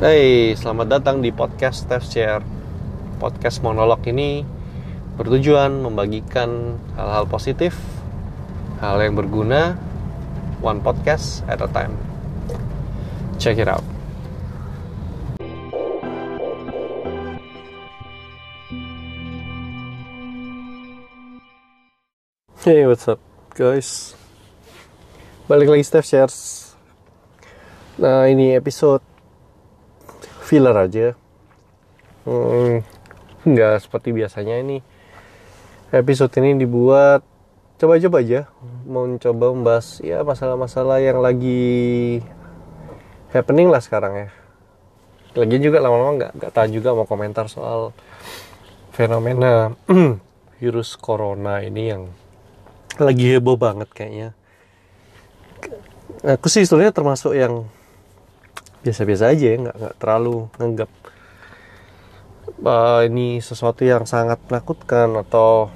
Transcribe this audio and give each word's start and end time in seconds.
Hey, 0.00 0.56
selamat 0.56 0.96
datang 0.96 1.20
di 1.20 1.28
podcast 1.28 1.84
Steph 1.84 2.08
Share. 2.08 2.40
Podcast 3.20 3.60
monolog 3.60 4.00
ini 4.08 4.48
bertujuan 5.20 5.84
membagikan 5.84 6.80
hal-hal 6.96 7.28
positif, 7.28 7.76
hal 8.80 8.96
yang 9.04 9.12
berguna, 9.12 9.76
one 10.64 10.80
podcast 10.80 11.44
at 11.52 11.60
a 11.60 11.68
time. 11.68 11.92
Check 13.36 13.60
it 13.60 13.68
out. 13.68 13.84
Hey, 22.64 22.88
what's 22.88 23.04
up, 23.04 23.20
guys? 23.52 24.16
Balik 25.44 25.68
lagi 25.68 25.84
Steph 25.84 26.08
Shares. 26.08 26.72
Nah, 28.00 28.24
ini 28.32 28.56
episode 28.56 29.09
filler 30.50 30.74
aja. 30.74 31.14
Hmm, 32.26 32.82
seperti 33.78 34.10
biasanya 34.10 34.58
ini. 34.58 34.82
Episode 35.94 36.34
ini 36.42 36.58
dibuat 36.66 37.22
coba-coba 37.78 38.18
aja, 38.20 38.50
mau 38.84 39.06
coba 39.16 39.54
membahas 39.54 40.02
ya 40.02 40.20
masalah-masalah 40.26 41.00
yang 41.00 41.22
lagi 41.22 42.20
happening 43.30 43.70
lah 43.70 43.78
sekarang 43.78 44.26
ya. 44.26 44.28
Lagi 45.38 45.56
juga 45.62 45.78
lama-lama 45.78 46.18
nggak 46.18 46.32
nggak 46.34 46.52
tahan 46.52 46.70
juga 46.74 46.98
mau 46.98 47.06
komentar 47.06 47.46
soal 47.46 47.94
fenomena 48.90 49.72
virus 50.60 50.98
corona 50.98 51.62
ini 51.62 51.82
yang 51.94 52.02
lagi 52.98 53.38
heboh 53.38 53.56
banget 53.56 53.88
kayaknya. 53.94 54.34
Aku 56.20 56.52
sih 56.52 56.66
sebenarnya 56.68 56.92
termasuk 56.92 57.32
yang 57.32 57.64
biasa-biasa 58.80 59.32
aja 59.32 59.46
ya, 59.52 59.56
nggak 59.60 59.76
nggak 59.76 59.94
terlalu 60.00 60.48
nganggap 60.56 60.90
uh, 62.64 63.00
ini 63.04 63.40
sesuatu 63.40 63.84
yang 63.84 64.04
sangat 64.08 64.40
menakutkan 64.48 65.12
atau 65.20 65.68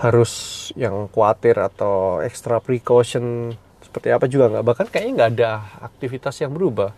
harus 0.00 0.32
yang 0.80 1.12
khawatir 1.12 1.60
atau 1.60 2.24
extra 2.24 2.56
precaution 2.58 3.52
seperti 3.84 4.08
apa 4.14 4.24
juga 4.30 4.48
nggak. 4.48 4.64
Bahkan 4.64 4.86
kayaknya 4.88 5.12
nggak 5.12 5.30
ada 5.36 5.50
aktivitas 5.84 6.40
yang 6.40 6.56
berubah. 6.56 6.96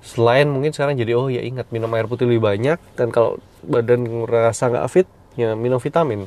Selain 0.00 0.48
mungkin 0.48 0.72
sekarang 0.72 0.96
jadi 0.96 1.12
oh 1.12 1.28
ya 1.28 1.44
ingat 1.44 1.68
minum 1.68 1.92
air 1.92 2.08
putih 2.08 2.24
lebih 2.24 2.40
banyak 2.40 2.80
dan 2.96 3.12
kalau 3.12 3.36
badan 3.60 4.24
ngerasa 4.24 4.72
nggak 4.72 4.88
fit 4.88 5.08
ya 5.36 5.52
minum 5.52 5.76
vitamin 5.76 6.24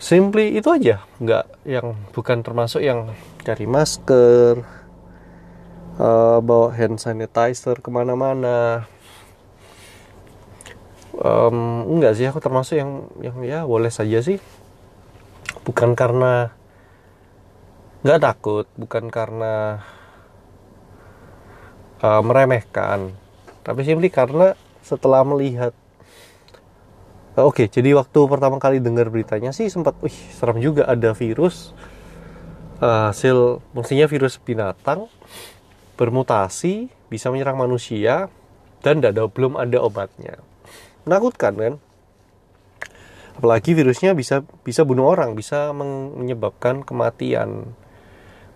simply 0.00 0.56
itu 0.56 0.66
aja. 0.72 1.04
Nggak 1.20 1.44
yang 1.68 1.94
bukan 2.16 2.40
termasuk 2.40 2.80
yang 2.80 3.12
cari 3.44 3.68
masker 3.68 4.64
uh, 6.00 6.40
bawa 6.40 6.72
hand 6.72 6.96
sanitizer 6.96 7.78
ke 7.78 7.92
mana-mana. 7.92 8.88
Um, 11.20 11.84
enggak 11.84 12.16
sih 12.16 12.24
aku 12.24 12.40
termasuk 12.40 12.80
yang 12.80 13.12
yang 13.20 13.36
ya 13.44 13.68
boleh 13.68 13.92
saja 13.92 14.24
sih. 14.24 14.40
Bukan 15.68 15.92
karena 15.92 16.56
nggak 18.00 18.22
takut 18.24 18.66
bukan 18.80 19.12
karena 19.12 19.84
uh, 22.00 22.24
meremehkan. 22.24 23.12
Tapi 23.60 23.84
simply 23.84 24.08
karena 24.08 24.56
setelah 24.80 25.20
melihat 25.20 25.76
Oke, 27.46 27.64
okay, 27.64 27.66
jadi 27.72 27.96
waktu 27.96 28.20
pertama 28.28 28.60
kali 28.60 28.82
dengar 28.82 29.08
beritanya 29.08 29.54
sih 29.54 29.72
sempat, 29.72 29.96
wih, 30.04 30.12
serem 30.12 30.60
juga 30.60 30.84
ada 30.84 31.16
virus 31.16 31.72
uh, 32.80 33.12
hasil, 33.12 33.60
maksudnya 33.76 34.08
virus 34.10 34.40
binatang 34.40 35.06
bermutasi 36.00 36.88
bisa 37.12 37.28
menyerang 37.28 37.60
manusia 37.60 38.32
dan 38.80 39.04
ada, 39.04 39.28
belum 39.28 39.60
ada 39.60 39.78
obatnya. 39.84 40.40
Menakutkan 41.04 41.52
kan? 41.56 41.74
Apalagi 43.36 43.72
virusnya 43.76 44.16
bisa 44.16 44.44
bisa 44.64 44.84
bunuh 44.84 45.08
orang, 45.08 45.36
bisa 45.36 45.72
menyebabkan 45.72 46.84
kematian. 46.84 47.72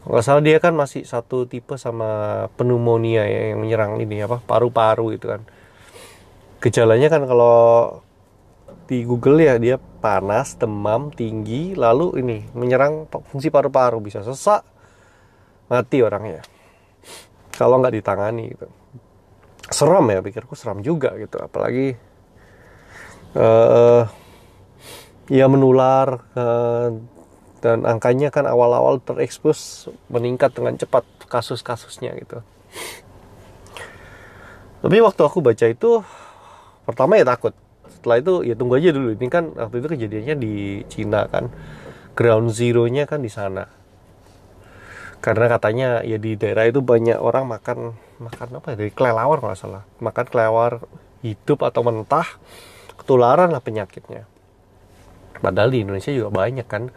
Kalau 0.05 0.13
nggak 0.13 0.25
salah 0.25 0.45
dia 0.45 0.61
kan 0.61 0.77
masih 0.77 1.09
satu 1.09 1.49
tipe 1.49 1.81
sama 1.81 2.45
pneumonia 2.61 3.25
ya, 3.25 3.53
yang 3.53 3.65
menyerang 3.65 3.97
ini 4.01 4.21
apa 4.25 4.41
paru-paru 4.45 5.17
itu 5.17 5.33
kan. 5.33 5.41
Gejalanya 6.61 7.09
kan 7.09 7.25
kalau 7.25 7.57
di 8.85 9.01
Google 9.09 9.41
ya 9.41 9.57
dia 9.57 9.77
panas, 9.81 10.61
demam 10.61 11.09
tinggi, 11.09 11.73
lalu 11.73 12.21
ini 12.21 12.45
menyerang 12.53 13.09
fungsi 13.09 13.49
paru-paru 13.49 14.01
bisa 14.05 14.21
sesak, 14.21 14.61
mati 15.73 16.05
orangnya. 16.05 16.45
Kalau 17.57 17.81
nggak 17.81 17.95
ditangani 17.97 18.53
gitu. 18.53 18.69
Seram 19.73 20.05
ya, 20.13 20.21
pikirku 20.21 20.53
seram 20.53 20.85
juga 20.85 21.17
gitu. 21.17 21.41
Apalagi 21.41 21.97
uh, 23.33 24.05
ya 25.33 25.49
menular 25.49 26.21
uh, 26.37 26.93
dan 27.65 27.89
angkanya 27.89 28.29
kan 28.29 28.45
awal-awal 28.45 29.01
terekspos 29.01 29.89
meningkat 30.13 30.53
dengan 30.53 30.77
cepat 30.77 31.09
kasus-kasusnya 31.25 32.13
gitu. 32.21 32.45
Tapi 34.85 35.01
waktu 35.01 35.23
aku 35.25 35.41
baca 35.41 35.65
itu 35.65 36.05
pertama 36.85 37.17
ya 37.17 37.25
takut 37.25 37.57
setelah 38.05 38.21
itu 38.21 38.35
ya 38.45 38.53
tunggu 38.53 38.77
aja 38.77 38.93
dulu. 38.93 39.17
Ini 39.17 39.33
kan 39.33 39.57
waktu 39.57 39.81
itu 39.81 39.89
kejadiannya 39.97 40.37
di 40.37 40.85
Cina 40.93 41.25
kan. 41.25 41.49
Ground 42.13 42.53
zero-nya 42.53 43.09
kan 43.09 43.25
di 43.25 43.33
sana. 43.33 43.65
Karena 45.25 45.49
katanya 45.49 46.05
ya 46.05 46.21
di 46.21 46.37
daerah 46.37 46.69
itu 46.69 46.85
banyak 46.85 47.17
orang 47.17 47.49
makan 47.49 47.97
makan 48.21 48.61
apa 48.61 48.77
ya? 48.77 48.85
Dari 48.85 48.93
kelelawar 48.93 49.41
kalau 49.41 49.57
salah. 49.57 49.83
Makan 50.05 50.25
kelelawar 50.29 50.85
hidup 51.25 51.65
atau 51.65 51.81
mentah 51.81 52.29
ketularan 53.01 53.49
lah 53.49 53.65
penyakitnya. 53.65 54.29
Padahal 55.41 55.73
di 55.73 55.81
Indonesia 55.81 56.13
juga 56.13 56.29
banyak 56.29 56.69
kan. 56.69 56.93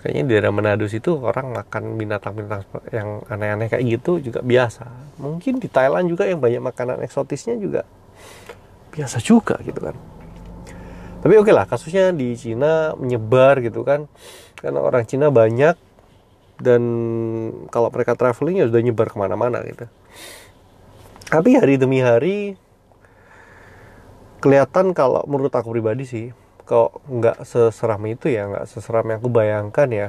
Kayaknya 0.00 0.22
di 0.24 0.30
daerah 0.32 0.50
Manado 0.50 0.88
situ 0.88 1.12
orang 1.20 1.52
makan 1.52 2.00
binatang-binatang 2.00 2.64
yang 2.88 3.20
aneh-aneh 3.28 3.68
kayak 3.68 3.84
gitu 3.84 4.32
juga 4.32 4.40
biasa. 4.40 4.88
Mungkin 5.20 5.60
di 5.60 5.68
Thailand 5.68 6.08
juga 6.08 6.24
yang 6.24 6.40
banyak 6.40 6.64
makanan 6.64 7.04
eksotisnya 7.04 7.60
juga 7.60 7.84
biasa 8.92 9.18
juga 9.24 9.56
gitu 9.64 9.80
kan 9.80 9.96
tapi 11.22 11.38
oke 11.38 11.46
okay 11.46 11.54
lah 11.54 11.70
kasusnya 11.70 12.10
di 12.10 12.34
Cina 12.34 12.98
menyebar 12.98 13.62
gitu 13.62 13.86
kan. 13.86 14.10
Karena 14.58 14.82
orang 14.82 15.06
Cina 15.06 15.30
banyak 15.30 15.78
dan 16.62 16.82
kalau 17.70 17.90
mereka 17.90 18.18
traveling 18.18 18.62
ya 18.62 18.66
sudah 18.66 18.82
nyebar 18.82 19.10
ke 19.10 19.16
mana-mana 19.18 19.62
gitu. 19.66 19.86
Tapi 21.30 21.56
hari 21.56 21.78
demi 21.78 22.02
hari 22.02 22.58
kelihatan 24.42 24.90
kalau 24.92 25.22
menurut 25.30 25.54
aku 25.54 25.70
pribadi 25.70 26.04
sih 26.04 26.26
kok 26.62 27.02
nggak 27.06 27.46
seseram 27.46 28.02
itu 28.06 28.30
ya 28.30 28.46
nggak 28.50 28.66
seseram 28.70 29.06
yang 29.06 29.18
aku 29.22 29.30
bayangkan 29.30 29.88
ya. 29.90 30.08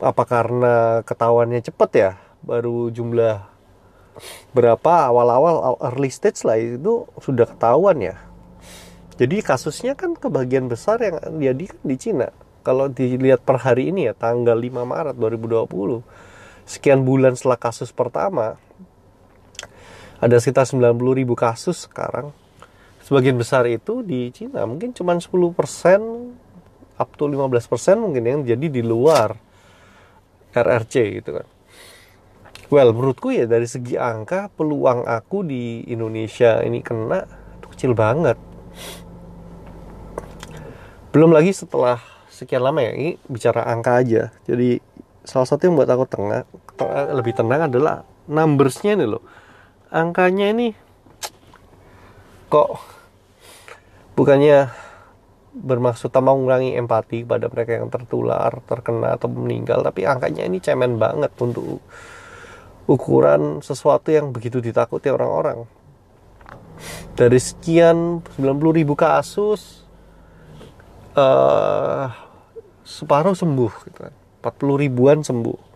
Apa 0.00 0.24
karena 0.24 1.00
ketahuannya 1.04 1.60
cepet 1.60 1.90
ya 1.96 2.10
baru 2.42 2.90
jumlah 2.90 3.48
berapa 4.52 4.92
awal-awal 5.08 5.78
early 5.80 6.10
stage 6.12 6.44
lah 6.44 6.58
itu 6.58 7.08
sudah 7.22 7.46
ketahuan 7.48 7.96
ya 8.02 8.16
jadi 9.22 9.38
kasusnya 9.38 9.94
kan 9.94 10.18
kebagian 10.18 10.66
besar 10.66 10.98
yang 10.98 11.22
jadi 11.38 11.70
kan 11.70 11.82
di 11.86 11.94
Cina. 11.94 12.34
Kalau 12.66 12.90
dilihat 12.90 13.46
per 13.46 13.62
hari 13.62 13.94
ini 13.94 14.10
ya 14.10 14.18
tanggal 14.18 14.58
5 14.58 14.82
Maret 14.82 15.14
2020 15.14 16.02
sekian 16.66 17.06
bulan 17.06 17.38
setelah 17.38 17.58
kasus 17.58 17.94
pertama 17.94 18.58
ada 20.18 20.38
sekitar 20.42 20.66
90 20.66 20.98
ribu 21.14 21.38
kasus 21.38 21.86
sekarang. 21.86 22.34
Sebagian 23.06 23.38
besar 23.38 23.62
itu 23.70 24.02
di 24.02 24.34
Cina. 24.34 24.66
Mungkin 24.66 24.90
cuma 24.90 25.14
10% 25.14 25.30
up 26.98 27.10
to 27.14 27.30
15% 27.30 28.02
mungkin 28.02 28.22
yang 28.26 28.42
jadi 28.42 28.66
di 28.66 28.82
luar 28.82 29.38
RRC 30.50 30.94
gitu 31.22 31.30
kan. 31.38 31.46
Well 32.74 32.90
menurutku 32.90 33.30
ya 33.30 33.46
dari 33.46 33.70
segi 33.70 33.94
angka 33.94 34.50
peluang 34.50 35.06
aku 35.06 35.46
di 35.46 35.86
Indonesia 35.86 36.58
ini 36.66 36.82
kena 36.82 37.22
itu 37.62 37.66
kecil 37.70 37.94
banget 37.94 38.34
belum 41.12 41.30
lagi 41.30 41.52
setelah 41.52 42.00
sekian 42.32 42.64
lama 42.64 42.80
ya 42.80 42.92
ini 42.96 43.20
bicara 43.28 43.68
angka 43.68 44.00
aja 44.00 44.32
jadi 44.48 44.80
salah 45.22 45.46
satu 45.46 45.68
yang 45.68 45.76
buat 45.76 45.88
aku 45.88 46.04
tengah 46.08 46.48
lebih 47.14 47.36
tenang 47.36 47.68
adalah 47.68 48.02
numbersnya 48.26 48.96
ini 48.96 49.06
loh 49.06 49.22
angkanya 49.92 50.50
ini 50.50 50.72
kok 52.48 52.80
bukannya 54.16 54.72
bermaksud 55.52 56.08
tambah 56.08 56.32
mengurangi 56.32 56.80
empati 56.80 57.28
pada 57.28 57.52
mereka 57.52 57.76
yang 57.76 57.92
tertular, 57.92 58.50
terkena 58.64 59.20
atau 59.20 59.28
meninggal, 59.28 59.84
tapi 59.84 60.08
angkanya 60.08 60.48
ini 60.48 60.58
cemen 60.64 60.96
banget 60.96 61.28
untuk 61.36 61.84
ukuran 62.88 63.60
sesuatu 63.60 64.08
yang 64.08 64.32
begitu 64.32 64.64
ditakuti 64.64 65.12
orang-orang. 65.12 65.68
Dari 67.12 67.36
sekian 67.36 68.24
90 68.40 68.78
ribu 68.80 68.96
kasus, 68.96 69.81
uh, 71.16 72.06
separuh 72.82 73.36
sembuh 73.36 73.72
gitu 73.88 73.98
kan. 74.08 74.14
40 74.42 74.82
ribuan 74.82 75.18
sembuh. 75.22 75.70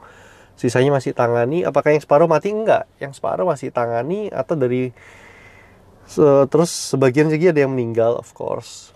Sisanya 0.57 0.97
masih 0.97 1.13
tangani 1.13 1.63
apakah 1.63 1.93
yang 1.93 2.03
separuh 2.03 2.27
mati? 2.27 2.51
Enggak. 2.51 2.89
Yang 2.99 3.21
separuh 3.21 3.47
masih 3.47 3.71
tangani 3.71 4.33
atau 4.33 4.57
dari 4.57 4.91
se 6.07 6.25
terus 6.49 6.71
sebagian 6.71 7.29
lagi 7.29 7.51
ada 7.51 7.67
yang 7.67 7.77
meninggal 7.77 8.19
of 8.19 8.33
course. 8.33 8.91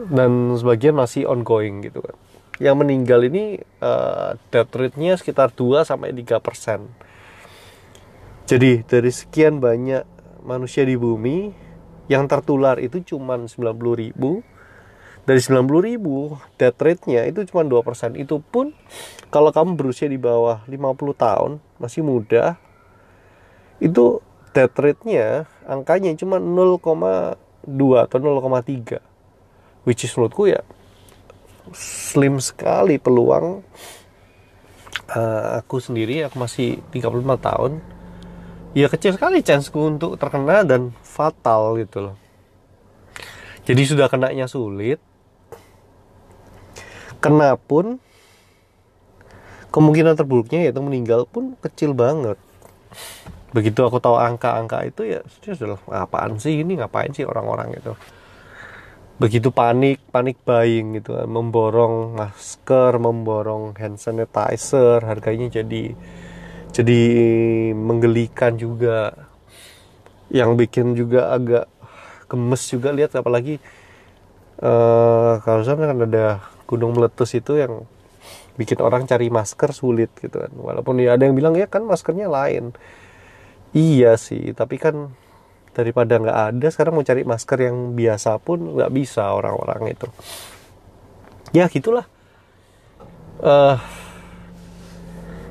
Dan 0.00 0.56
sebagian 0.56 0.96
masih 0.96 1.28
ongoing 1.28 1.84
gitu 1.84 2.04
kan. 2.04 2.16
Yang 2.60 2.76
meninggal 2.76 3.20
ini 3.24 3.60
uh, 3.80 4.36
death 4.52 4.72
rate-nya 4.76 5.16
sekitar 5.16 5.52
2 5.56 5.88
sampai 5.88 6.12
3 6.12 6.44
persen. 6.44 6.92
Jadi 8.44 8.84
dari 8.84 9.08
sekian 9.14 9.62
banyak 9.62 10.04
manusia 10.44 10.84
di 10.84 10.96
bumi 10.98 11.69
yang 12.10 12.26
tertular 12.26 12.82
itu 12.82 12.98
cuma 13.14 13.38
90 13.38 13.54
ribu. 13.94 14.42
Dari 15.22 15.38
90 15.38 15.88
ribu 15.94 16.34
death 16.58 16.82
rate-nya 16.82 17.22
itu 17.30 17.46
cuma 17.46 17.62
2% 17.62 18.18
itu 18.18 18.42
pun 18.42 18.74
kalau 19.30 19.54
kamu 19.54 19.78
berusia 19.78 20.10
di 20.10 20.18
bawah 20.18 20.66
50 20.66 21.14
tahun 21.14 21.50
masih 21.78 22.02
muda 22.02 22.58
itu 23.78 24.18
death 24.50 24.74
rate-nya 24.74 25.46
angkanya 25.68 26.16
cuma 26.18 26.42
0,2 26.42 27.38
atau 28.00 28.16
0,3 28.18 29.86
which 29.86 30.02
is 30.02 30.12
menurutku 30.16 30.50
ya 30.50 30.66
slim 31.76 32.42
sekali 32.42 32.98
peluang 32.98 33.62
uh, 35.14 35.62
aku 35.62 35.78
sendiri 35.78 36.26
aku 36.26 36.42
masih 36.42 36.82
35 36.90 37.38
tahun 37.38 37.72
ya 38.76 38.86
kecil 38.86 39.18
sekali 39.18 39.42
chanceku 39.42 39.98
untuk 39.98 40.14
terkena 40.14 40.62
dan 40.62 40.94
fatal 41.02 41.74
gitu 41.78 42.10
loh. 42.10 42.16
Jadi 43.66 43.82
sudah 43.86 44.06
kenanya 44.06 44.46
sulit. 44.46 44.98
Kena 47.20 47.58
pun 47.60 48.00
kemungkinan 49.70 50.16
terburuknya 50.16 50.66
yaitu 50.66 50.80
meninggal 50.80 51.28
pun 51.28 51.54
kecil 51.60 51.92
banget. 51.92 52.40
Begitu 53.50 53.82
aku 53.82 53.98
tahu 53.98 54.16
angka-angka 54.16 54.86
itu 54.86 55.18
ya 55.18 55.20
sudah 55.42 55.78
apaan 55.90 56.38
sih 56.40 56.62
ini? 56.62 56.78
Ngapain 56.78 57.10
sih 57.12 57.26
orang-orang 57.26 57.76
itu 57.76 57.92
begitu 59.20 59.52
panik 59.52 60.00
panik 60.08 60.40
buying 60.46 60.96
gitu. 60.96 61.12
Memborong 61.28 62.16
masker 62.16 62.96
memborong 62.96 63.76
hand 63.76 64.00
sanitizer 64.00 65.04
harganya 65.04 65.60
jadi 65.60 65.92
jadi 66.70 67.00
menggelikan 67.74 68.56
juga. 68.56 69.28
Yang 70.30 70.50
bikin 70.62 70.86
juga 70.94 71.34
agak 71.34 71.66
gemes 72.30 72.62
juga 72.70 72.94
lihat 72.94 73.10
apalagi 73.18 73.58
uh, 74.62 75.42
kalau 75.42 75.66
sana 75.66 75.90
kan 75.90 76.06
ada 76.06 76.38
gunung 76.70 76.94
meletus 76.94 77.34
itu 77.34 77.58
yang 77.58 77.82
bikin 78.54 78.78
orang 78.78 79.10
cari 79.10 79.26
masker 79.26 79.74
sulit 79.74 80.14
gitu 80.22 80.38
kan. 80.38 80.54
Walaupun 80.54 81.02
ya 81.02 81.18
ada 81.18 81.26
yang 81.26 81.34
bilang 81.34 81.58
ya 81.58 81.66
kan 81.66 81.82
maskernya 81.82 82.30
lain. 82.30 82.70
Iya 83.74 84.14
sih 84.14 84.54
tapi 84.54 84.78
kan 84.78 85.10
daripada 85.74 86.18
nggak 86.18 86.38
ada 86.54 86.66
sekarang 86.70 86.94
mau 86.98 87.06
cari 87.06 87.22
masker 87.26 87.58
yang 87.66 87.98
biasa 87.98 88.38
pun 88.38 88.78
nggak 88.78 88.90
bisa 88.94 89.26
orang-orang 89.34 89.98
itu. 89.98 90.06
Ya 91.50 91.66
gitulah. 91.66 92.06
Uh, 93.42 93.80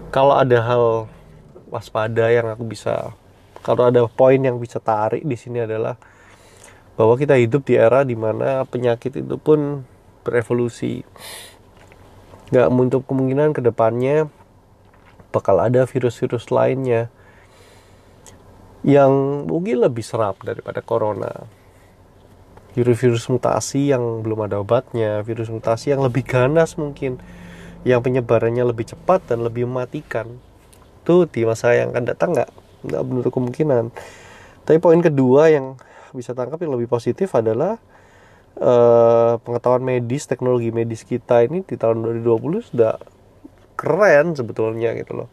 kalau 0.10 0.34
ada 0.38 0.58
hal 0.66 1.06
waspada 1.70 2.34
yang 2.34 2.50
aku 2.50 2.66
bisa 2.66 3.14
kalau 3.62 3.94
ada 3.94 4.02
poin 4.10 4.42
yang 4.42 4.58
bisa 4.58 4.82
tarik 4.82 5.22
di 5.22 5.38
sini 5.38 5.62
adalah 5.62 6.00
bahwa 6.98 7.16
kita 7.16 7.38
hidup 7.38 7.64
di 7.64 7.80
era 7.80 8.04
di 8.04 8.18
mana 8.18 8.66
penyakit 8.68 9.24
itu 9.24 9.36
pun 9.40 9.88
berevolusi. 10.26 11.06
Nggak 12.50 12.68
menutup 12.74 13.02
kemungkinan 13.08 13.56
ke 13.56 13.62
depannya 13.64 14.28
bakal 15.30 15.62
ada 15.62 15.86
virus-virus 15.86 16.50
lainnya 16.50 17.14
yang 18.82 19.46
mungkin 19.46 19.86
lebih 19.86 20.02
serap 20.02 20.42
daripada 20.42 20.82
corona. 20.82 21.48
Virus-virus 22.74 23.28
mutasi 23.30 23.92
yang 23.92 24.24
belum 24.24 24.50
ada 24.50 24.62
obatnya 24.62 25.20
virus 25.26 25.52
mutasi 25.52 25.92
yang 25.92 26.06
lebih 26.06 26.24
ganas 26.24 26.76
mungkin 26.80 27.20
yang 27.88 28.04
penyebarannya 28.04 28.64
lebih 28.68 28.92
cepat 28.96 29.32
dan 29.32 29.44
lebih 29.44 29.68
mematikan. 29.70 30.28
Itu 31.04 31.28
di 31.30 31.48
masa 31.48 31.76
yang 31.76 31.96
akan 31.96 32.06
datang 32.06 32.36
nggak? 32.36 32.50
Nggak 32.88 33.02
menutup 33.08 33.32
kemungkinan. 33.36 33.92
Tapi 34.68 34.78
poin 34.78 35.00
kedua 35.00 35.50
yang 35.50 35.80
bisa 36.12 36.34
tangkap 36.34 36.60
yang 36.62 36.74
lebih 36.76 36.90
positif 36.90 37.32
adalah 37.38 37.78
uh, 38.60 39.38
pengetahuan 39.42 39.82
medis, 39.82 40.26
teknologi 40.26 40.74
medis 40.74 41.06
kita 41.06 41.46
ini 41.46 41.64
di 41.64 41.76
tahun 41.78 42.02
2020 42.22 42.70
sudah 42.74 42.98
keren 43.80 44.36
sebetulnya 44.36 44.92
gitu 45.00 45.24
loh. 45.24 45.30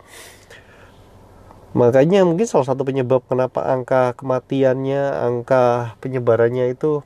Makanya 1.77 2.25
mungkin 2.25 2.49
salah 2.49 2.73
satu 2.73 2.89
penyebab 2.89 3.27
kenapa 3.29 3.69
angka 3.69 4.17
kematiannya, 4.17 5.13
angka 5.21 5.99
penyebarannya 6.01 6.73
itu 6.73 7.05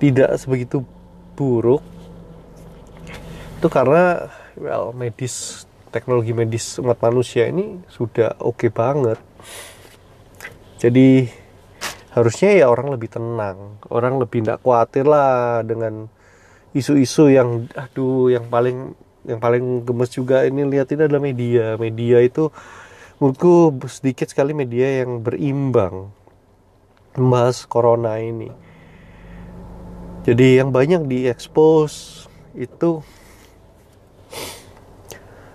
tidak 0.00 0.40
sebegitu 0.40 0.80
buruk 1.36 1.84
itu 3.60 3.68
karena 3.68 4.32
well 4.56 4.96
medis 4.96 5.68
teknologi 5.92 6.32
medis 6.32 6.80
umat 6.80 6.96
manusia 7.04 7.44
ini 7.44 7.84
sudah 7.92 8.40
oke 8.40 8.56
okay 8.56 8.70
banget. 8.72 9.20
Jadi 10.80 11.28
harusnya 12.10 12.50
ya 12.56 12.66
orang 12.66 12.90
lebih 12.90 13.12
tenang 13.12 13.78
orang 13.86 14.18
lebih 14.18 14.42
tidak 14.42 14.64
khawatir 14.66 15.06
lah 15.06 15.62
dengan 15.62 16.10
isu-isu 16.74 17.30
yang 17.30 17.70
aduh 17.78 18.32
yang 18.34 18.50
paling 18.50 18.98
yang 19.28 19.38
paling 19.38 19.86
gemes 19.86 20.10
juga 20.10 20.42
ini 20.42 20.66
lihat 20.66 20.90
ini 20.90 21.06
adalah 21.06 21.22
media 21.22 21.78
media 21.78 22.18
itu 22.18 22.50
menurutku 23.22 23.78
sedikit 23.86 24.26
sekali 24.26 24.50
media 24.50 25.06
yang 25.06 25.22
berimbang 25.22 26.10
membahas 27.14 27.62
corona 27.70 28.18
ini 28.18 28.50
jadi 30.26 30.66
yang 30.66 30.74
banyak 30.74 31.06
diekspos 31.06 32.26
itu 32.58 33.06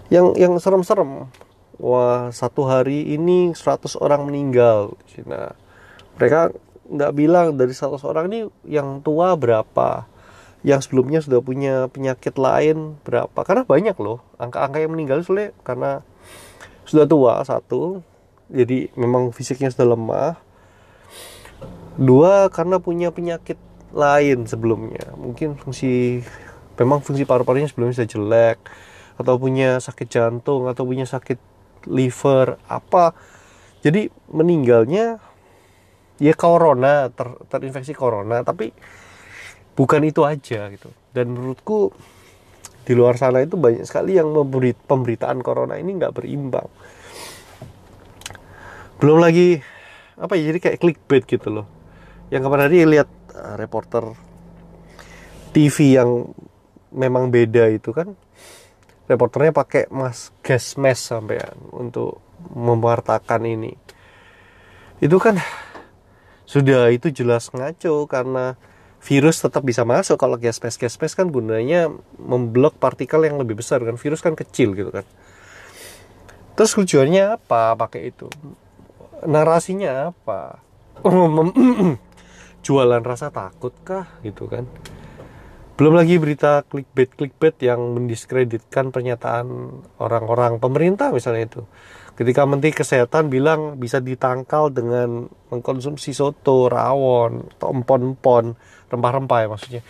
yang 0.10 0.38
yang 0.38 0.54
serem-serem. 0.62 1.30
Wah 1.76 2.32
satu 2.32 2.64
hari 2.64 3.16
ini 3.16 3.52
100 3.52 4.00
orang 4.00 4.24
meninggal. 4.30 4.96
Cina. 5.10 5.58
Mereka 6.16 6.56
nggak 6.86 7.14
bilang 7.18 7.58
dari 7.58 7.74
100 7.74 8.00
orang 8.06 8.26
ini 8.32 8.40
yang 8.64 9.02
tua 9.02 9.36
berapa. 9.36 10.08
Yang 10.66 10.90
sebelumnya 10.90 11.22
sudah 11.22 11.42
punya 11.46 11.86
penyakit 11.92 12.34
lain 12.38 12.98
berapa. 13.06 13.38
Karena 13.46 13.68
banyak 13.68 13.98
loh. 14.02 14.24
Angka-angka 14.42 14.82
yang 14.82 14.92
meninggal 14.94 15.22
soalnya 15.22 15.54
karena 15.62 16.02
sudah 16.88 17.06
tua 17.06 17.42
satu. 17.46 18.02
Jadi 18.50 18.94
memang 18.96 19.34
fisiknya 19.34 19.74
sudah 19.74 19.98
lemah. 19.98 20.34
Dua 21.98 22.50
karena 22.54 22.78
punya 22.78 23.10
penyakit 23.10 23.58
lain 23.94 24.46
sebelumnya. 24.46 25.14
Mungkin 25.18 25.60
fungsi 25.60 26.22
memang 26.76 27.00
fungsi 27.00 27.24
paru-parunya 27.24 27.72
sebelumnya 27.72 28.04
sudah 28.04 28.10
jelek 28.12 28.60
atau 29.16 29.40
punya 29.40 29.80
sakit 29.80 30.08
jantung 30.08 30.68
atau 30.68 30.84
punya 30.84 31.08
sakit 31.08 31.40
liver 31.88 32.60
apa. 32.68 33.16
Jadi 33.86 34.10
meninggalnya 34.34 35.22
ya 36.18 36.34
corona 36.34 37.12
ter, 37.12 37.28
terinfeksi 37.52 37.92
corona 37.92 38.42
tapi 38.42 38.72
bukan 39.76 40.02
itu 40.08 40.24
aja 40.24 40.72
gitu. 40.72 40.90
Dan 41.12 41.36
menurutku 41.36 41.92
di 42.86 42.94
luar 42.94 43.18
sana 43.18 43.42
itu 43.42 43.58
banyak 43.58 43.84
sekali 43.84 44.16
yang 44.18 44.30
memberi 44.30 44.78
pemberitaan 44.78 45.42
corona 45.42 45.76
ini 45.76 45.98
nggak 45.98 46.14
berimbang. 46.14 46.70
Belum 49.02 49.20
lagi 49.20 49.60
apa 50.16 50.40
ya 50.40 50.54
jadi 50.54 50.60
kayak 50.62 50.80
clickbait 50.80 51.24
gitu 51.28 51.50
loh. 51.52 51.68
Yang 52.32 52.42
kemarin 52.48 52.66
hari 52.70 52.78
lihat 52.88 53.10
uh, 53.36 53.56
reporter 53.60 54.16
TV 55.52 56.00
yang 56.00 56.32
memang 56.96 57.28
beda 57.30 57.68
itu 57.72 57.92
kan 57.92 58.16
reporternya 59.06 59.54
pakai 59.54 59.90
mas 59.94 60.34
gas 60.42 60.78
mask 60.78 61.14
sampai 61.14 61.42
untuk 61.74 62.22
mewartakan 62.54 63.46
ini. 63.46 63.74
Itu 65.02 65.22
kan 65.22 65.38
sudah 66.46 66.90
itu 66.94 67.10
jelas 67.14 67.50
ngaco 67.54 68.06
karena 68.10 68.58
virus 69.02 69.42
tetap 69.42 69.62
bisa 69.62 69.86
masuk. 69.86 70.18
Kalau 70.18 70.38
gas 70.42 70.58
mask 70.62 70.82
gas 70.82 70.98
mask 70.98 71.22
kan 71.22 71.30
gunanya 71.30 71.94
memblok 72.18 72.78
partikel 72.82 73.22
yang 73.26 73.38
lebih 73.38 73.62
besar 73.62 73.82
kan. 73.86 73.98
Virus 73.98 74.26
kan 74.26 74.34
kecil 74.34 74.74
gitu 74.74 74.90
kan. 74.90 75.06
Terus 76.56 76.72
tujuannya 76.74 77.36
apa 77.36 77.76
pakai 77.76 78.10
itu? 78.10 78.32
Narasinya 79.28 80.16
apa? 80.16 80.64
Jualan 82.66 83.04
rasa 83.06 83.30
takut 83.30 83.76
kah 83.86 84.10
gitu 84.26 84.50
kan 84.50 84.66
belum 85.76 85.94
lagi 86.00 86.16
berita 86.16 86.64
clickbait 86.64 87.12
clickbait 87.12 87.56
yang 87.60 88.00
mendiskreditkan 88.00 88.96
pernyataan 88.96 89.48
orang-orang 90.00 90.56
pemerintah 90.64 91.12
misalnya 91.12 91.52
itu. 91.52 91.62
Ketika 92.16 92.48
Menteri 92.48 92.72
Kesehatan 92.72 93.28
bilang 93.28 93.76
bisa 93.76 94.00
ditangkal 94.00 94.72
dengan 94.72 95.28
mengkonsumsi 95.52 96.16
soto, 96.16 96.72
rawon, 96.72 97.52
atau 97.60 97.76
empon-empon, 97.76 98.56
rempah-rempah 98.88 99.40
ya 99.44 99.48
maksudnya. 99.52 99.82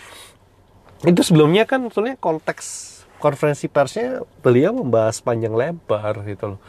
Itu 1.05 1.21
sebelumnya 1.21 1.69
kan 1.69 1.85
soalnya 1.93 2.17
konteks 2.17 2.65
konferensi 3.21 3.69
persnya 3.69 4.25
beliau 4.41 4.73
membahas 4.73 5.21
panjang 5.21 5.53
lebar 5.53 6.25
gitu 6.25 6.57
loh. 6.57 6.59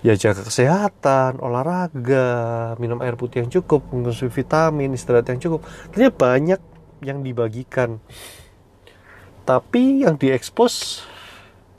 Ya 0.00 0.16
jaga 0.16 0.40
kesehatan 0.40 1.36
olahraga 1.36 2.26
minum 2.80 3.04
air 3.04 3.12
putih 3.20 3.44
yang 3.44 3.52
cukup 3.52 3.84
mengkonsumsi 3.92 4.32
vitamin 4.32 4.96
istirahat 4.96 5.28
yang 5.28 5.40
cukup. 5.42 5.68
Ternyata 5.92 6.14
banyak 6.16 6.60
yang 7.06 7.22
dibagikan. 7.22 8.02
Tapi 9.46 10.02
yang 10.02 10.18
diekspos 10.18 11.06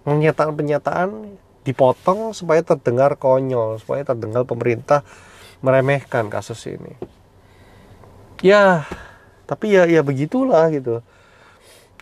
pernyataan-pernyataan 0.07 1.36
dipotong 1.67 2.31
supaya 2.31 2.63
terdengar 2.63 3.19
konyol 3.19 3.84
supaya 3.84 4.07
terdengar 4.07 4.48
pemerintah 4.48 5.03
meremehkan 5.60 6.31
kasus 6.31 6.63
ini. 6.72 6.96
Ya 8.39 8.88
tapi 9.43 9.75
ya 9.75 9.84
ya 9.84 10.00
begitulah 10.00 10.72
gitu. 10.72 11.03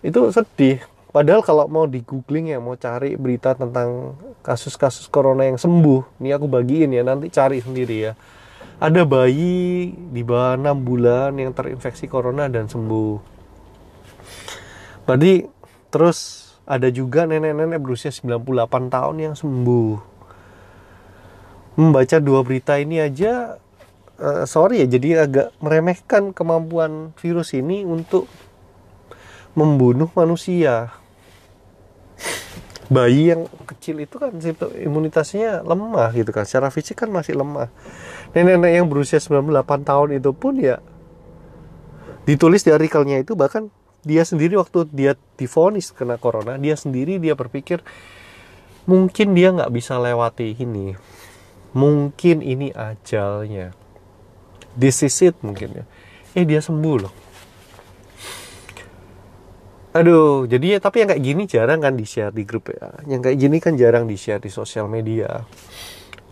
Itu 0.06 0.30
sedih. 0.30 0.86
Padahal 1.10 1.42
kalau 1.42 1.66
mau 1.66 1.90
di 1.90 2.06
googling 2.06 2.54
ya 2.54 2.62
mau 2.62 2.78
cari 2.78 3.18
berita 3.18 3.58
tentang 3.58 4.20
kasus-kasus 4.46 5.10
corona 5.10 5.50
yang 5.50 5.58
sembuh 5.58 6.22
ini 6.22 6.30
aku 6.30 6.46
bagiin 6.46 6.94
ya 6.94 7.02
nanti 7.02 7.34
cari 7.34 7.58
sendiri 7.66 7.98
ya 7.98 8.14
ada 8.76 9.02
bayi 9.08 9.96
di 10.12 10.22
bawah 10.22 10.60
6 10.60 10.88
bulan 10.88 11.32
yang 11.40 11.56
terinfeksi 11.56 12.12
corona 12.12 12.52
dan 12.52 12.68
sembuh. 12.68 13.16
Berarti 15.08 15.48
terus 15.94 16.52
ada 16.66 16.90
juga 16.90 17.30
nenek-nenek 17.30 17.80
berusia 17.80 18.12
98 18.12 18.92
tahun 18.92 19.18
yang 19.22 19.36
sembuh. 19.38 20.18
Membaca 21.76 22.18
dua 22.24 22.40
berita 22.44 22.80
ini 22.80 23.04
aja 23.04 23.60
uh, 24.20 24.44
sorry 24.48 24.84
ya 24.84 24.88
jadi 24.88 25.28
agak 25.28 25.48
meremehkan 25.60 26.32
kemampuan 26.32 27.12
virus 27.20 27.52
ini 27.52 27.84
untuk 27.84 28.28
membunuh 29.56 30.12
manusia 30.16 30.92
bayi 32.88 33.34
yang 33.34 33.50
kecil 33.66 34.02
itu 34.02 34.16
kan 34.22 34.34
imunitasnya 34.78 35.66
lemah 35.66 36.14
gitu 36.14 36.30
kan. 36.30 36.46
Secara 36.46 36.70
fisik 36.70 37.02
kan 37.02 37.10
masih 37.10 37.38
lemah. 37.38 37.70
Nenek-nenek 38.34 38.72
yang 38.82 38.88
berusia 38.90 39.18
98 39.18 39.86
tahun 39.86 40.10
itu 40.18 40.32
pun 40.36 40.58
ya 40.60 40.82
ditulis 42.26 42.66
di 42.66 42.74
artikelnya 42.74 43.22
itu 43.22 43.38
bahkan 43.38 43.70
dia 44.02 44.26
sendiri 44.26 44.58
waktu 44.58 44.90
dia 44.90 45.14
difonis 45.38 45.94
kena 45.94 46.18
corona 46.18 46.58
dia 46.58 46.74
sendiri 46.74 47.22
dia 47.22 47.38
berpikir 47.38 47.86
mungkin 48.90 49.38
dia 49.38 49.54
nggak 49.54 49.72
bisa 49.74 49.98
lewati 49.98 50.58
ini. 50.58 50.98
Mungkin 51.76 52.40
ini 52.40 52.72
ajalnya. 52.72 53.76
This 54.80 55.04
is 55.04 55.20
it 55.22 55.36
mungkin 55.44 55.84
ya. 55.84 55.86
Eh 56.36 56.48
dia 56.48 56.64
sembuh 56.64 56.98
loh 57.00 57.25
aduh 59.96 60.44
jadi 60.44 60.76
ya 60.76 60.80
tapi 60.84 61.02
yang 61.02 61.10
kayak 61.16 61.24
gini 61.24 61.44
jarang 61.48 61.80
kan 61.80 61.96
di 61.96 62.04
share 62.04 62.36
di 62.36 62.44
grup 62.44 62.68
ya. 62.68 62.92
Yang 63.08 63.22
kayak 63.32 63.38
gini 63.40 63.58
kan 63.64 63.74
jarang 63.80 64.06
di 64.12 64.20
share 64.20 64.44
di 64.44 64.52
sosial 64.52 64.92
media. 64.92 65.48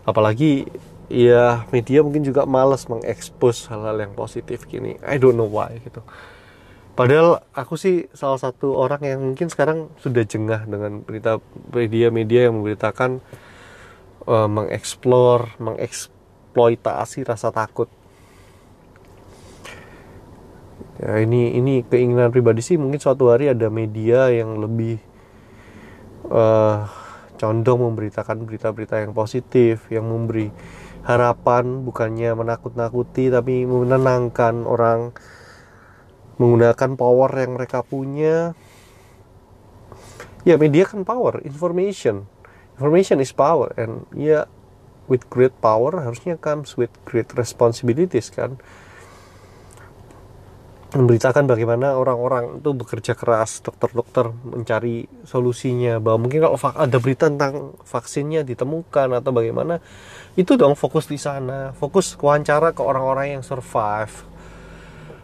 Apalagi 0.04 0.68
ya 1.08 1.64
media 1.72 2.04
mungkin 2.04 2.20
juga 2.24 2.44
males 2.44 2.84
mengekspos 2.92 3.72
hal-hal 3.72 3.96
yang 4.04 4.12
positif 4.12 4.68
gini. 4.68 5.00
I 5.00 5.16
don't 5.16 5.40
know 5.40 5.48
why 5.48 5.80
gitu. 5.80 6.04
Padahal 6.94 7.42
aku 7.50 7.74
sih 7.74 8.06
salah 8.14 8.38
satu 8.38 8.78
orang 8.78 9.02
yang 9.02 9.18
mungkin 9.18 9.50
sekarang 9.50 9.90
sudah 9.98 10.22
jengah 10.22 10.62
dengan 10.62 11.02
berita 11.02 11.42
media-media 11.74 12.46
yang 12.46 12.62
memberitakan 12.62 13.18
uh, 14.30 14.46
mengeksplor 14.46 15.58
mengeksploitasi 15.58 17.26
rasa 17.26 17.50
takut 17.50 17.90
ya 21.00 21.18
ini 21.18 21.56
ini 21.58 21.82
keinginan 21.86 22.30
pribadi 22.30 22.62
sih. 22.62 22.76
Mungkin 22.78 23.00
suatu 23.00 23.30
hari 23.30 23.50
ada 23.50 23.70
media 23.70 24.30
yang 24.30 24.58
lebih 24.60 24.98
uh, 26.30 26.86
condong 27.34 27.80
memberitakan 27.82 28.46
berita-berita 28.46 29.02
yang 29.02 29.12
positif 29.12 29.90
yang 29.90 30.06
memberi 30.06 30.54
harapan 31.04 31.84
bukannya 31.84 32.32
menakut-nakuti 32.32 33.28
tapi 33.28 33.68
menenangkan 33.68 34.64
orang 34.64 35.12
menggunakan 36.40 36.90
power 36.96 37.30
yang 37.34 37.52
mereka 37.58 37.84
punya. 37.84 38.56
Ya 40.44 40.60
media 40.60 40.84
kan 40.84 41.02
power 41.08 41.40
information. 41.44 42.28
Information 42.76 43.22
is 43.22 43.32
power 43.32 43.72
and 43.78 44.04
ya 44.12 44.50
with 45.06 45.28
great 45.28 45.52
power 45.60 46.00
harusnya 46.00 46.40
comes 46.40 46.80
with 46.80 46.90
great 47.04 47.28
responsibilities 47.36 48.32
kan 48.32 48.56
memberitakan 50.94 51.50
bagaimana 51.50 51.98
orang-orang 51.98 52.62
itu 52.62 52.70
bekerja 52.70 53.18
keras 53.18 53.58
dokter-dokter 53.60 54.30
mencari 54.46 55.10
solusinya 55.26 55.98
bahwa 55.98 56.26
mungkin 56.26 56.46
kalau 56.46 56.58
ada 56.58 56.98
berita 57.02 57.26
tentang 57.26 57.74
vaksinnya 57.82 58.46
ditemukan 58.46 59.18
atau 59.18 59.30
bagaimana 59.34 59.82
itu 60.38 60.54
dong 60.54 60.78
fokus 60.78 61.10
di 61.10 61.18
sana 61.18 61.74
fokus 61.74 62.14
wawancara 62.14 62.70
ke 62.70 62.82
orang-orang 62.82 63.38
yang 63.38 63.42
survive. 63.42 64.30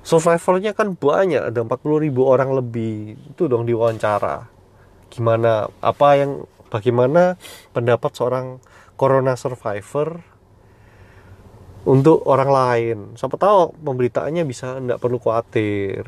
Survivalnya 0.01 0.75
kan 0.75 0.97
banyak 0.97 1.53
ada 1.53 1.61
40 1.63 2.05
ribu 2.09 2.27
orang 2.27 2.51
lebih 2.57 3.15
itu 3.31 3.47
dong 3.47 3.69
diwawancara. 3.69 4.49
Gimana 5.13 5.71
apa 5.79 6.09
yang 6.19 6.49
bagaimana 6.73 7.39
pendapat 7.71 8.11
seorang 8.17 8.59
corona 8.99 9.39
survivor 9.39 10.30
untuk 11.89 12.25
orang 12.29 12.51
lain. 12.51 12.99
Siapa 13.17 13.41
tahu 13.41 13.73
pemberitaannya 13.81 14.45
bisa 14.45 14.77
tidak 14.77 15.01
perlu 15.01 15.17
khawatir. 15.17 16.05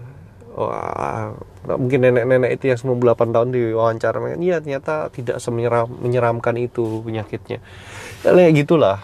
Wah, 0.52 1.32
mungkin 1.64 2.04
nenek-nenek 2.04 2.60
itu 2.60 2.68
yang 2.68 3.00
98 3.00 3.32
tahun 3.32 3.48
diwawancara, 3.56 4.36
iya 4.36 4.60
ternyata 4.60 5.08
tidak 5.08 5.40
semenyeram 5.40 5.88
menyeramkan 5.88 6.60
itu 6.60 7.00
penyakitnya. 7.00 7.64
Ya, 8.20 8.30
kayak 8.36 8.52
gitulah. 8.60 9.00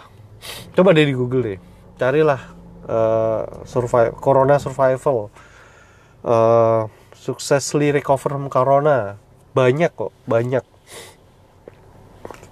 Coba 0.77 0.93
deh 0.93 1.09
di 1.09 1.17
Google 1.17 1.57
deh, 1.57 1.59
carilah 1.97 2.53
uh, 2.85 3.65
survive 3.65 4.13
corona 4.21 4.61
survival, 4.61 5.33
uh, 6.29 6.85
successfully 7.17 7.97
recover 7.97 8.29
from 8.37 8.53
corona. 8.53 9.17
Banyak 9.57 9.97
kok, 9.97 10.13
banyak. 10.29 10.63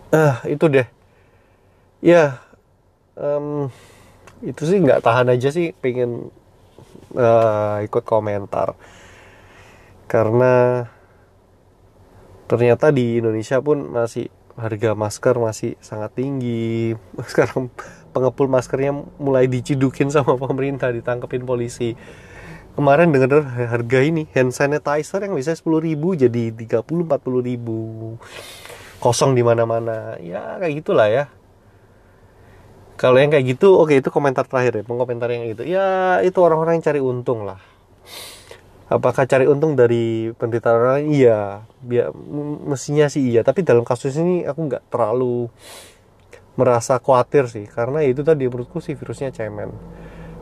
Ah, 0.08 0.16
uh, 0.16 0.37
itu 0.49 0.73
deh. 0.73 0.88
Ya, 2.00 2.40
um, 3.12 3.68
itu 4.46 4.62
sih 4.62 4.78
nggak 4.78 5.02
tahan 5.02 5.34
aja 5.34 5.50
sih 5.50 5.74
pengen 5.74 6.30
uh, 7.18 7.82
ikut 7.82 8.06
komentar. 8.06 8.78
Karena 10.06 10.86
ternyata 12.46 12.94
di 12.94 13.18
Indonesia 13.18 13.58
pun 13.58 13.90
masih 13.90 14.30
harga 14.54 14.94
masker 14.94 15.34
masih 15.36 15.74
sangat 15.82 16.14
tinggi. 16.14 16.94
Sekarang 17.30 17.74
pengepul 18.14 18.46
maskernya 18.46 18.94
mulai 19.18 19.50
dicidukin 19.50 20.08
sama 20.14 20.38
pemerintah 20.38 20.94
ditangkepin 20.94 21.42
polisi. 21.42 21.98
Kemarin 22.76 23.08
dengar 23.08 23.40
harga 23.72 23.98
ini 24.04 24.28
hand 24.36 24.52
sanitizer 24.52 25.24
yang 25.24 25.32
bisa 25.32 25.56
10 25.56 25.64
ribu 25.80 26.12
jadi 26.12 26.52
30 26.52 26.84
40 26.86 27.48
ribu. 27.48 28.14
Kosong 29.00 29.32
di 29.32 29.40
mana-mana. 29.40 30.20
Ya 30.20 30.60
kayak 30.60 30.84
gitulah 30.84 31.08
ya 31.08 31.24
kalau 32.96 33.20
yang 33.20 33.28
kayak 33.28 33.56
gitu 33.56 33.76
oke 33.76 33.92
okay, 33.92 34.00
itu 34.00 34.08
komentar 34.08 34.48
terakhir 34.48 34.80
ya 34.80 34.84
pengkomentar 34.84 35.28
yang 35.28 35.44
itu 35.44 35.62
ya 35.68 36.20
itu 36.24 36.38
orang-orang 36.40 36.80
yang 36.80 36.84
cari 36.84 37.00
untung 37.00 37.44
lah. 37.44 37.60
Apakah 38.86 39.26
cari 39.26 39.50
untung 39.50 39.74
dari 39.74 40.30
penderitaan 40.38 40.78
orang 40.78 41.02
iya. 41.10 41.66
Ya, 41.90 42.14
mestinya 42.64 43.10
sih 43.10 43.34
iya. 43.34 43.42
Tapi 43.42 43.66
dalam 43.66 43.82
kasus 43.82 44.14
ini 44.14 44.46
aku 44.46 44.70
nggak 44.70 44.94
terlalu 44.94 45.50
merasa 46.54 46.96
khawatir 47.02 47.50
sih. 47.50 47.66
Karena 47.66 48.06
itu 48.06 48.22
tadi 48.22 48.46
menurutku 48.46 48.78
sih 48.78 48.94
virusnya 48.94 49.34
cemen. 49.34 49.74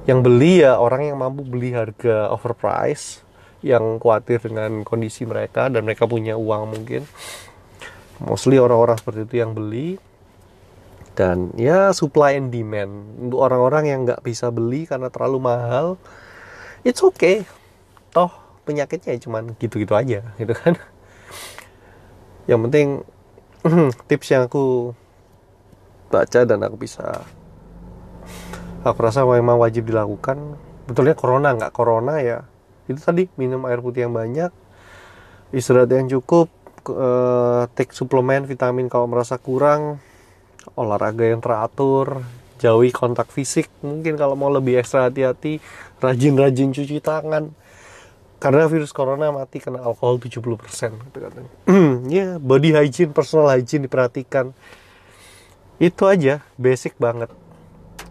Yang 0.05 0.19
beli 0.29 0.61
ya 0.61 0.77
orang 0.77 1.09
yang 1.09 1.17
mampu 1.17 1.41
beli 1.41 1.73
harga 1.73 2.29
overprice 2.37 3.25
yang 3.65 3.97
khawatir 3.97 4.45
dengan 4.45 4.85
kondisi 4.85 5.25
mereka 5.25 5.73
dan 5.73 5.81
mereka 5.89 6.05
punya 6.05 6.37
uang 6.37 6.69
mungkin. 6.69 7.09
Mostly 8.21 8.61
orang-orang 8.61 9.01
seperti 9.01 9.25
itu 9.25 9.41
yang 9.41 9.57
beli 9.57 9.97
dan 11.15 11.55
ya 11.55 11.95
supply 11.95 12.39
and 12.39 12.51
demand. 12.51 12.91
Untuk 13.19 13.41
orang-orang 13.43 13.91
yang 13.91 14.01
nggak 14.07 14.23
bisa 14.23 14.51
beli 14.51 14.87
karena 14.87 15.11
terlalu 15.11 15.39
mahal 15.43 15.87
it's 16.83 17.01
okay. 17.01 17.47
Toh 18.11 18.31
penyakitnya 18.67 19.19
cuma 19.23 19.43
gitu-gitu 19.59 19.95
aja 19.95 20.23
gitu 20.37 20.55
kan. 20.55 20.75
Yang 22.51 22.61
penting 22.69 22.89
tips 24.11 24.29
yang 24.35 24.47
aku 24.47 24.93
baca 26.13 26.41
dan 26.47 26.61
aku 26.63 26.77
bisa 26.77 27.25
aku 28.85 28.99
rasa 29.01 29.25
memang 29.25 29.57
wajib 29.57 29.89
dilakukan. 29.89 30.59
Betulnya 30.85 31.17
corona 31.17 31.57
nggak 31.57 31.73
corona 31.73 32.21
ya. 32.21 32.45
Itu 32.85 33.01
tadi 33.01 33.31
minum 33.41 33.65
air 33.65 33.81
putih 33.81 34.05
yang 34.05 34.13
banyak 34.13 34.53
istirahat 35.55 35.91
yang 35.95 36.11
cukup 36.11 36.51
uh, 36.91 37.71
take 37.79 37.95
suplemen 37.95 38.43
vitamin 38.45 38.91
kalau 38.91 39.07
merasa 39.07 39.39
kurang 39.39 40.03
olahraga 40.75 41.29
yang 41.29 41.45
teratur 41.45 42.25
jauhi 42.59 42.95
kontak 42.95 43.29
fisik 43.29 43.69
mungkin 43.85 44.17
kalau 44.17 44.39
mau 44.39 44.49
lebih 44.49 44.81
ekstra 44.81 45.13
hati-hati 45.13 45.61
rajin-rajin 46.01 46.73
cuci 46.73 46.99
tangan 47.05 47.53
karena 48.45 48.69
virus 48.69 48.93
corona 48.93 49.33
mati 49.33 49.57
kena 49.57 49.81
alkohol 49.81 50.21
70% 50.21 50.37
gitu 51.01 51.19
ya, 52.13 52.37
body 52.37 52.77
hygiene, 52.77 53.17
personal 53.17 53.49
hygiene 53.49 53.89
diperhatikan. 53.89 54.53
Itu 55.81 56.05
aja, 56.05 56.45
basic 56.61 57.01
banget. 57.01 57.33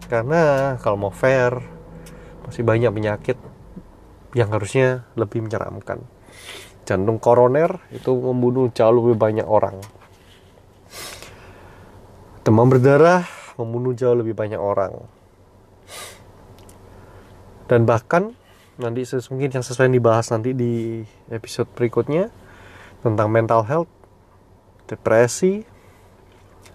Karena 0.10 0.74
kalau 0.82 0.98
mau 0.98 1.14
fair, 1.14 1.62
masih 2.50 2.66
banyak 2.66 2.90
penyakit 2.90 3.38
yang 4.34 4.50
harusnya 4.50 5.06
lebih 5.14 5.46
menyeramkan. 5.46 6.02
Jantung 6.90 7.22
koroner 7.22 7.78
itu 7.94 8.10
membunuh 8.12 8.74
jauh 8.74 8.90
lebih 8.90 9.14
banyak 9.14 9.46
orang. 9.46 9.78
Demam 12.44 12.68
berdarah 12.68 13.24
membunuh 13.56 13.96
jauh 13.96 14.20
lebih 14.20 14.36
banyak 14.36 14.60
orang. 14.60 15.00
Dan 17.72 17.88
bahkan 17.88 18.36
nanti 18.76 19.08
mungkin 19.32 19.50
yang 19.56 19.64
sesuai 19.64 19.88
dibahas 19.88 20.28
nanti 20.28 20.52
di 20.52 21.00
episode 21.32 21.72
berikutnya 21.72 22.28
tentang 23.00 23.32
mental 23.32 23.64
health, 23.64 23.88
depresi 24.92 25.64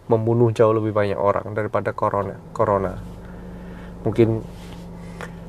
membunuh 0.08 0.48
jauh 0.56 0.72
lebih 0.72 0.96
banyak 0.96 1.20
orang 1.20 1.52
daripada 1.52 1.92
corona. 1.92 2.40
Corona. 2.56 2.96
Mungkin 4.08 4.40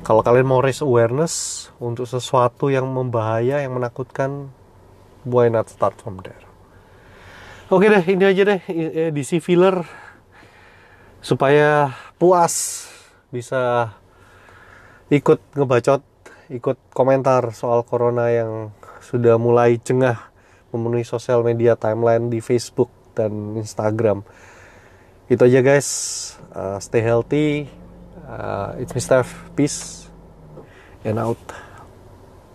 kalau 0.04 0.20
kalian 0.20 0.44
mau 0.44 0.60
raise 0.60 0.84
awareness 0.84 1.68
untuk 1.80 2.04
sesuatu 2.04 2.68
yang 2.68 2.84
membahaya, 2.84 3.64
yang 3.64 3.72
menakutkan, 3.72 4.52
why 5.24 5.48
not 5.48 5.72
start 5.72 5.96
from 5.96 6.20
there? 6.20 6.44
Oke 7.72 7.88
deh, 7.88 8.04
ini 8.04 8.24
aja 8.26 8.42
deh 8.42 8.60
DC 9.14 9.40
filler 9.40 9.80
supaya 11.20 11.92
puas 12.16 12.88
bisa 13.28 13.92
ikut 15.12 15.38
ngebacot 15.54 16.02
ikut 16.50 16.78
komentar 16.90 17.54
soal 17.54 17.86
corona 17.86 18.26
yang 18.34 18.74
sudah 19.04 19.38
mulai 19.38 19.78
cengah 19.78 20.18
memenuhi 20.74 21.06
sosial 21.06 21.46
media 21.46 21.78
timeline 21.78 22.30
di 22.30 22.42
Facebook 22.42 22.90
dan 23.14 23.54
Instagram. 23.58 24.22
Itu 25.30 25.46
aja 25.46 25.62
guys. 25.62 25.88
Uh, 26.50 26.78
stay 26.82 27.02
healthy. 27.02 27.70
Uh, 28.26 28.78
it's 28.82 28.94
Mr. 28.94 29.22
Peace 29.54 30.10
and 31.06 31.18
out. 31.18 31.69